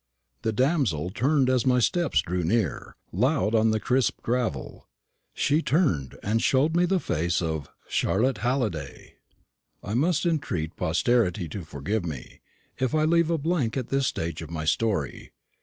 [0.41, 4.87] The damsel turned as my steps drew near, loud on the crisp gravel.
[5.35, 9.17] She turned, and showed me the face of Charlotte Halliday.
[9.83, 12.41] I must entreat posterity to forgive me,
[12.79, 15.33] if I leave a blank at this stage of my story.